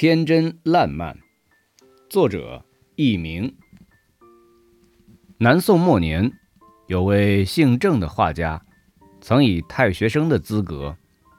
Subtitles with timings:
[0.00, 1.18] 天真烂漫，
[2.08, 3.56] 作者佚名。
[5.38, 6.30] 南宋末年，
[6.86, 8.62] 有位姓郑的画家，
[9.20, 10.96] 曾以太学生的资格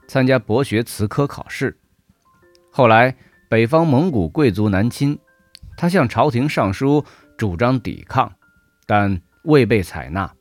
[0.09, 1.79] 参加博学词科考试。
[2.69, 3.15] 后来，
[3.49, 5.17] 北方蒙古贵族南侵，
[5.77, 7.05] 他向朝廷上书，
[7.37, 8.29] 主张抵抗，
[8.85, 10.33] 但未被采纳。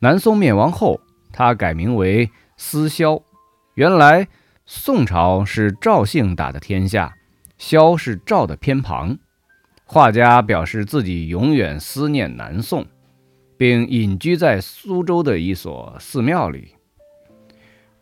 [0.00, 1.00] 南宋灭亡后，
[1.32, 3.22] 他改名为思肖。
[3.74, 4.26] 原来。
[4.68, 7.14] 宋朝是赵姓打的天下，
[7.56, 9.16] 萧是赵的偏旁。
[9.84, 12.84] 画家表示自己永远思念南宋，
[13.56, 16.74] 并隐居在苏州的一所寺庙里。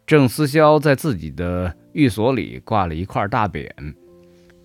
[0.06, 3.70] 郑思肖在自己的寓所里挂了一块大匾，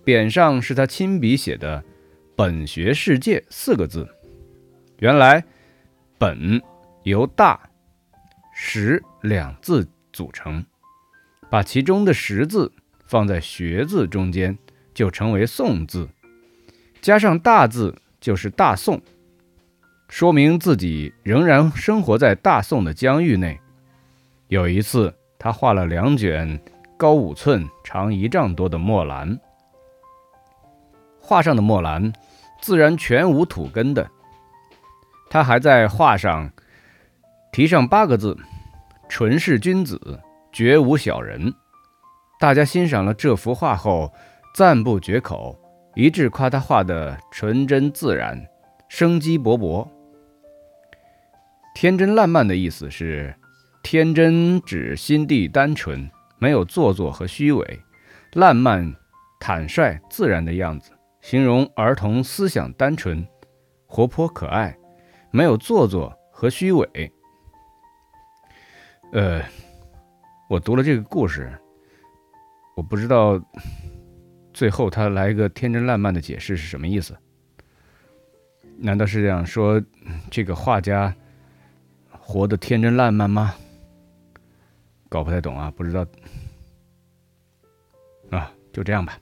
[0.02, 1.84] 匾上是他亲笔写的
[2.34, 4.08] “本学世界”四个字。
[5.00, 5.44] 原来
[6.16, 6.62] “本”
[7.04, 7.60] 由“大
[8.56, 10.64] ”“实”两字组成。
[11.50, 12.70] 把其中的“识”字
[13.04, 14.56] 放在“学”字中间，
[14.94, 16.06] 就成为“宋”字；
[17.00, 19.02] 加上“大”字，就是“大宋”，
[20.08, 23.58] 说明自己仍然生活在大宋的疆域内。
[24.46, 26.60] 有一次，他画了两卷
[26.96, 29.38] 高五寸、长一丈多的墨兰，
[31.20, 32.12] 画上的墨兰
[32.60, 34.08] 自然全无土根的。
[35.28, 36.50] 他还在画上
[37.52, 38.36] 题上八个字
[39.08, 40.20] ：“纯是君子。”
[40.52, 41.52] 绝无小人。
[42.38, 44.12] 大家欣赏了这幅画后，
[44.54, 45.58] 赞不绝口，
[45.94, 48.42] 一致夸他画的纯真自然，
[48.88, 49.86] 生机勃勃。
[51.74, 53.34] 天真烂漫的意思是，
[53.82, 57.64] 天真指心地单纯，没有做作和虚伪；
[58.32, 58.94] 烂漫，
[59.38, 63.26] 坦率自然的样子，形容儿童思想单纯、
[63.86, 64.76] 活泼可爱，
[65.30, 67.12] 没有做作和虚伪。
[69.12, 69.42] 呃。
[70.50, 71.48] 我读了这个故事，
[72.74, 73.40] 我不知道
[74.52, 77.16] 最后他来一个天真烂漫的解释是什么意思？
[78.76, 79.80] 难道是这样说
[80.28, 81.14] 这个画家
[82.10, 83.54] 活得天真烂漫吗？
[85.08, 86.04] 搞不太懂啊，不知道
[88.30, 89.16] 啊，就这样吧。